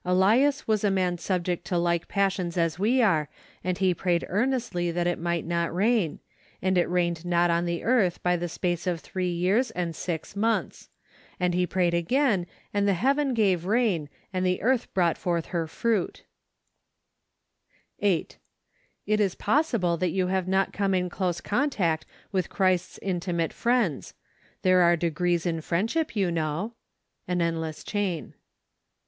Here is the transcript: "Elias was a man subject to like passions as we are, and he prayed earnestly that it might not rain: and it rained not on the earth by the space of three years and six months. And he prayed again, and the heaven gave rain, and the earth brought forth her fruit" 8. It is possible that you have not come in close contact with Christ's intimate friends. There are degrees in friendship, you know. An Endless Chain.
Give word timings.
"Elias 0.04 0.66
was 0.66 0.82
a 0.82 0.90
man 0.90 1.16
subject 1.16 1.64
to 1.66 1.78
like 1.78 2.08
passions 2.08 2.56
as 2.58 2.76
we 2.76 3.00
are, 3.00 3.28
and 3.62 3.78
he 3.78 3.94
prayed 3.94 4.24
earnestly 4.28 4.90
that 4.90 5.06
it 5.06 5.16
might 5.16 5.46
not 5.46 5.72
rain: 5.72 6.18
and 6.60 6.76
it 6.76 6.90
rained 6.90 7.24
not 7.24 7.50
on 7.50 7.66
the 7.66 7.84
earth 7.84 8.20
by 8.20 8.34
the 8.36 8.48
space 8.48 8.88
of 8.88 8.98
three 8.98 9.30
years 9.30 9.70
and 9.70 9.94
six 9.94 10.34
months. 10.34 10.88
And 11.38 11.54
he 11.54 11.68
prayed 11.68 11.94
again, 11.94 12.46
and 12.74 12.88
the 12.88 12.94
heaven 12.94 13.32
gave 13.32 13.64
rain, 13.64 14.08
and 14.32 14.44
the 14.44 14.60
earth 14.60 14.92
brought 14.92 15.16
forth 15.16 15.46
her 15.54 15.68
fruit" 15.68 16.24
8. 18.00 18.38
It 19.06 19.20
is 19.20 19.36
possible 19.36 19.96
that 19.98 20.10
you 20.10 20.26
have 20.26 20.48
not 20.48 20.72
come 20.72 20.94
in 20.94 21.08
close 21.08 21.40
contact 21.40 22.04
with 22.32 22.50
Christ's 22.50 22.98
intimate 23.02 23.52
friends. 23.52 24.14
There 24.62 24.80
are 24.80 24.96
degrees 24.96 25.46
in 25.46 25.60
friendship, 25.60 26.16
you 26.16 26.32
know. 26.32 26.74
An 27.28 27.40
Endless 27.40 27.84
Chain. 27.84 28.34